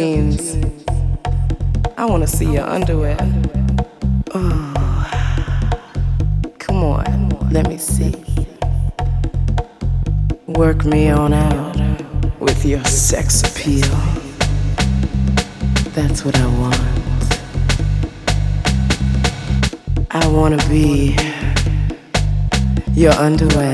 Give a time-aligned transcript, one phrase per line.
[0.00, 0.56] jeans.
[1.98, 3.18] I want to see your underwear.
[4.32, 4.72] Oh,
[6.58, 8.14] come on, let me see.
[10.46, 11.76] Work me on out
[12.40, 13.94] with your sex appeal.
[15.92, 16.80] That's what I want.
[20.10, 21.14] I want to be
[22.94, 23.69] your underwear.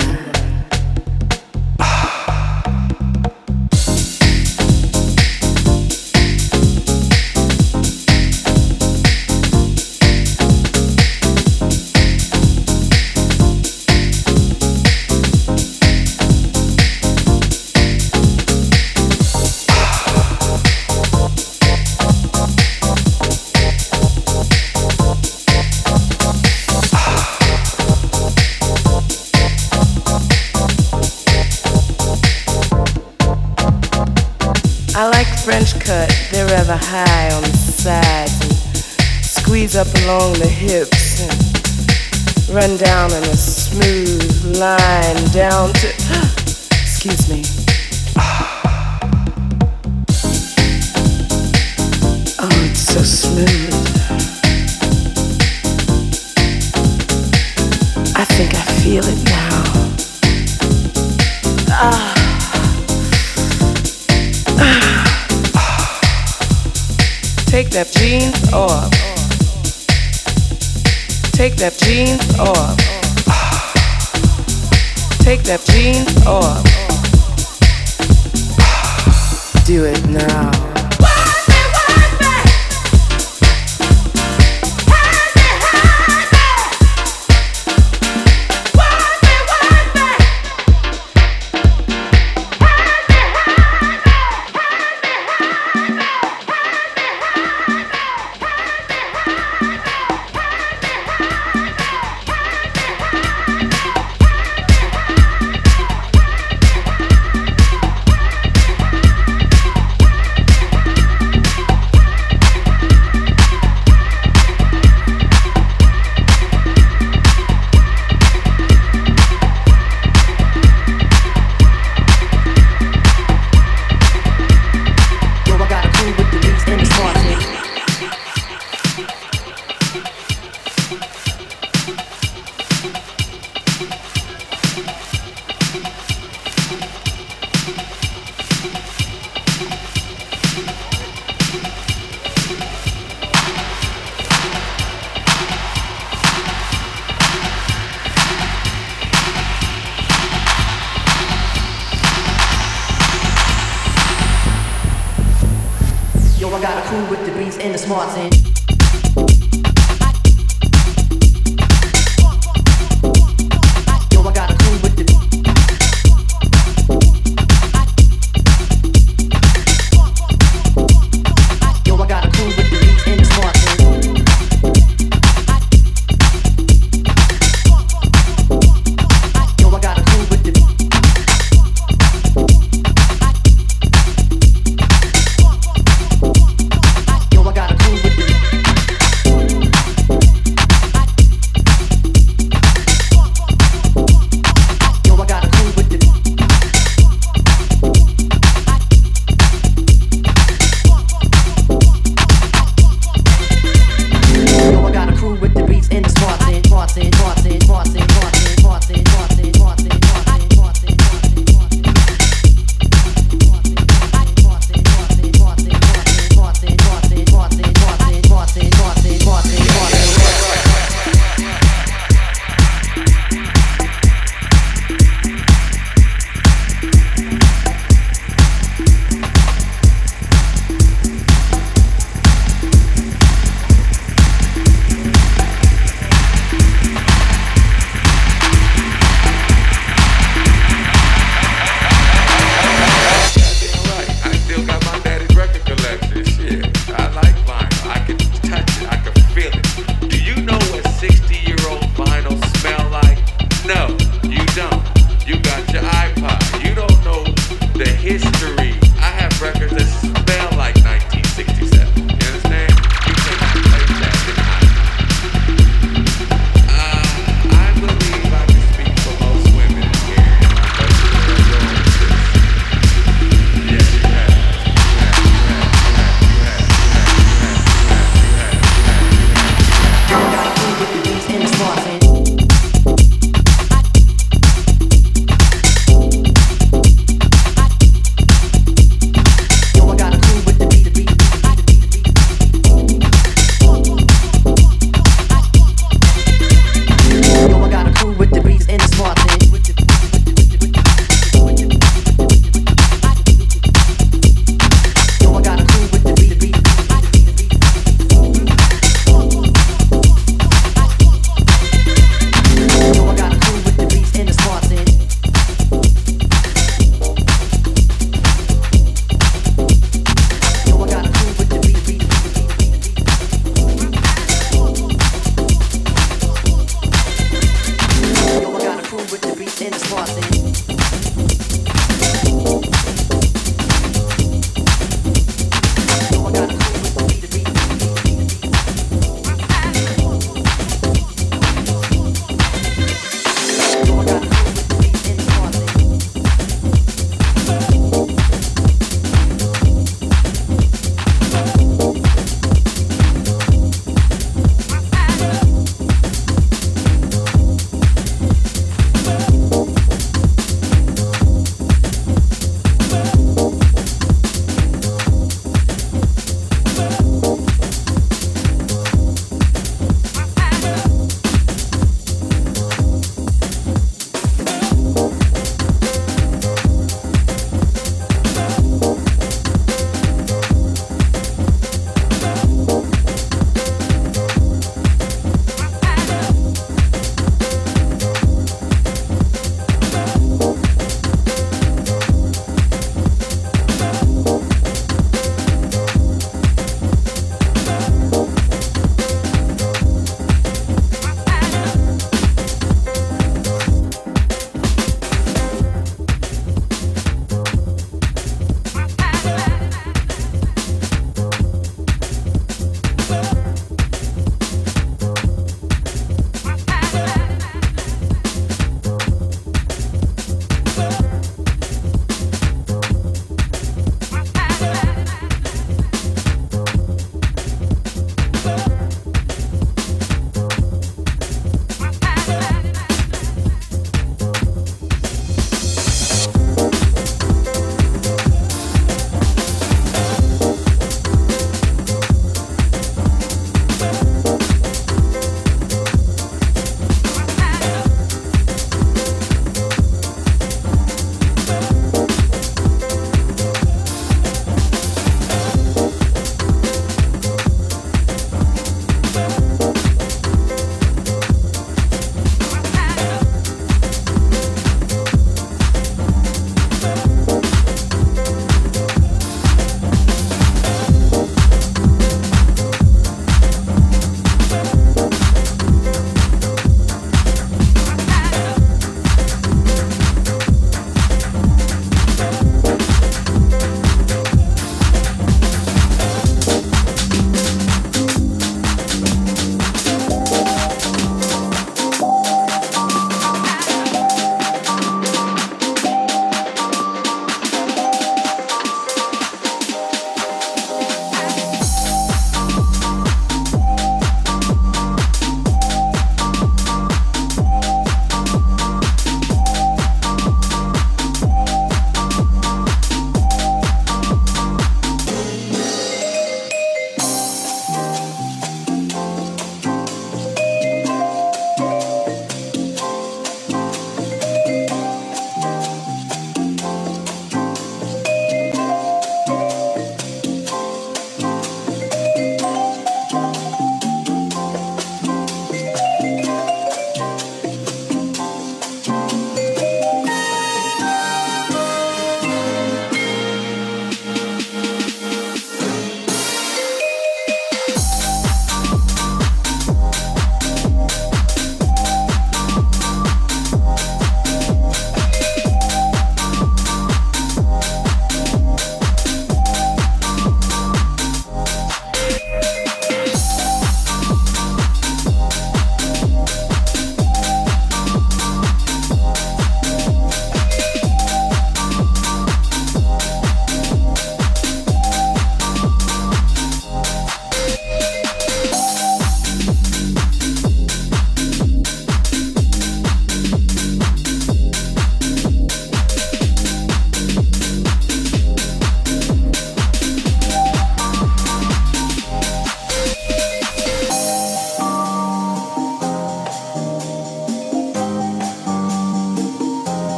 [42.67, 45.89] run down in a smooth line down to,
[46.83, 47.66] excuse me.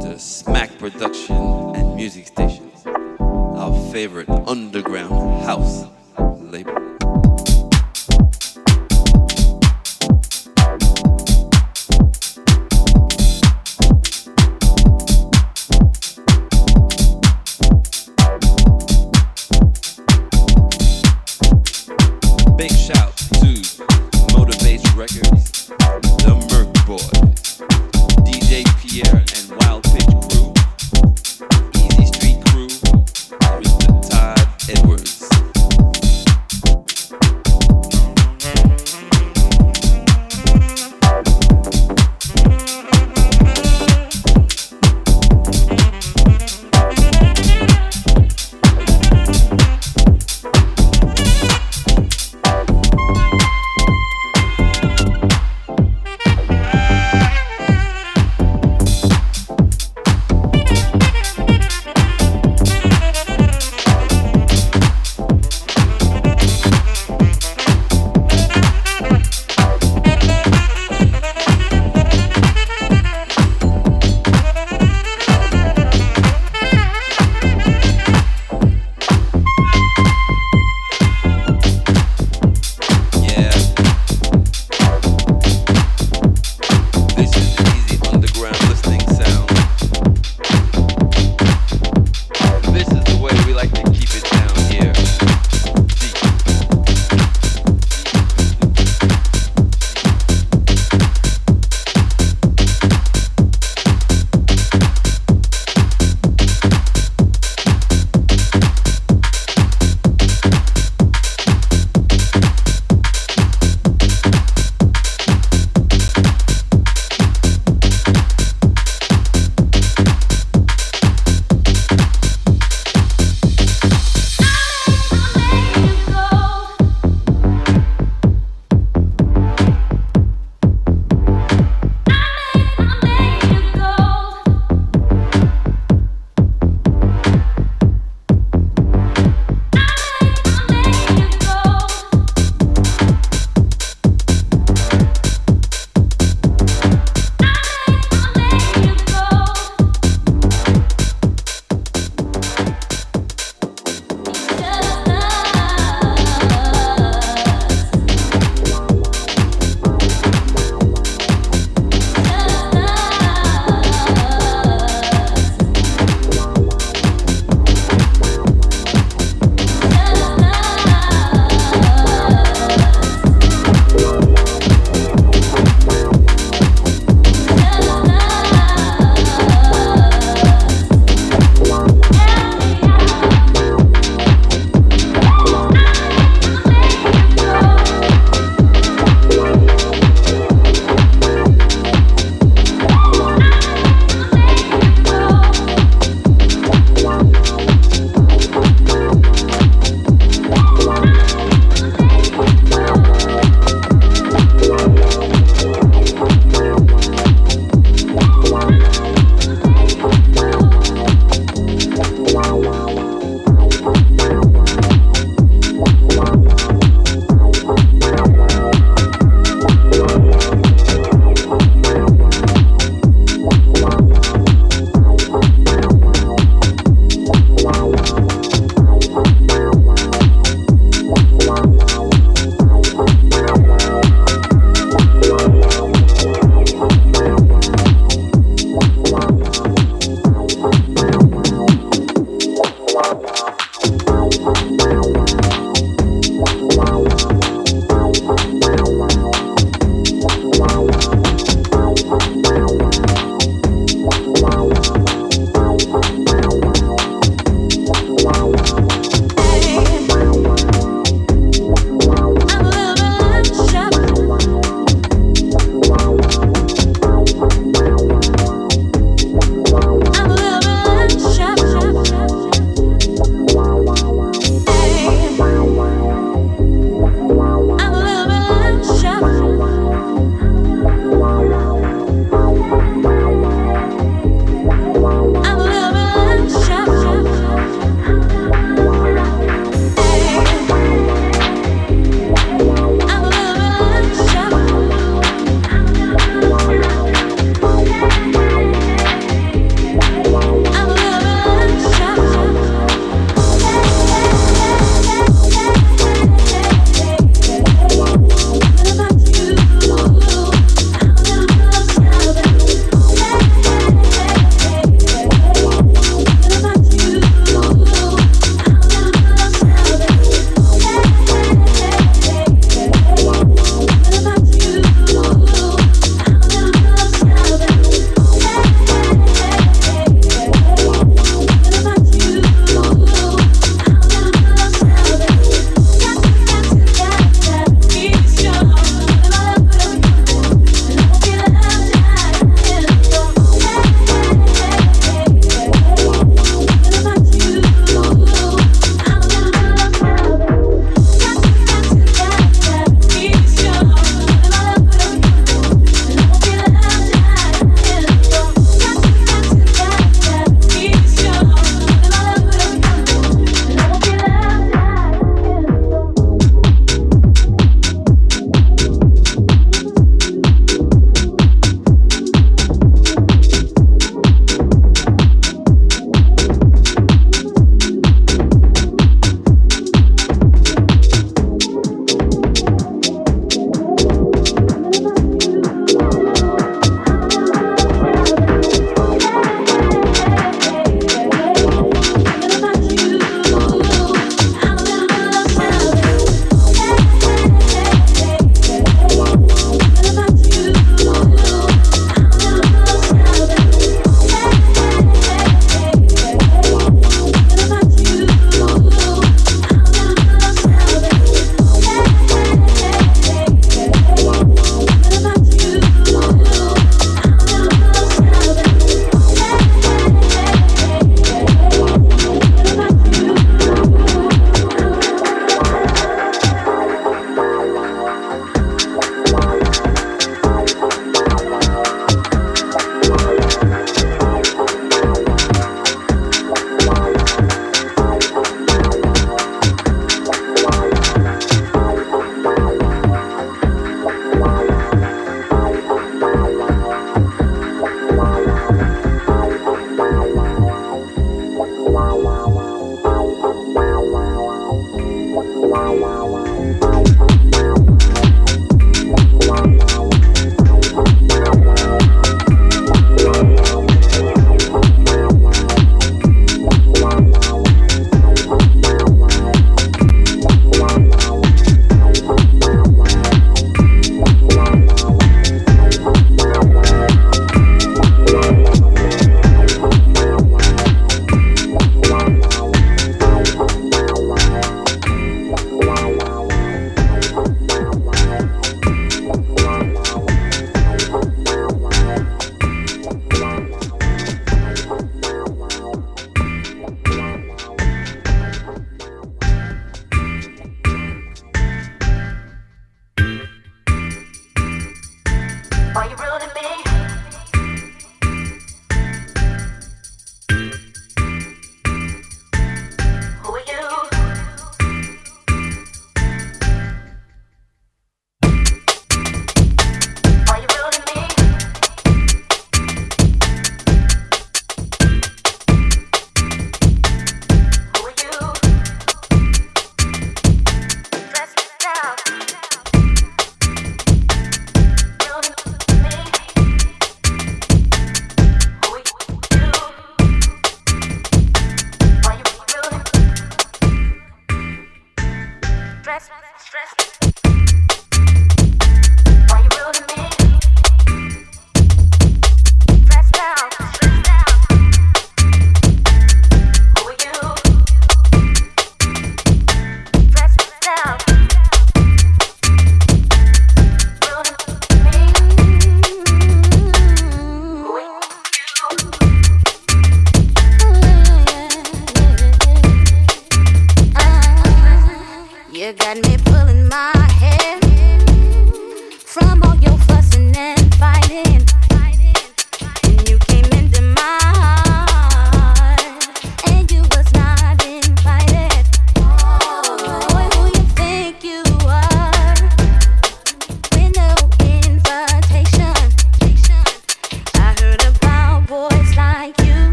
[0.00, 1.36] To Smack Production
[1.74, 5.86] and Music Stations, our favorite underground house
[6.18, 7.07] label.